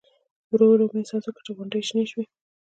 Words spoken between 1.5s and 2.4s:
غونډۍ شنې شوې.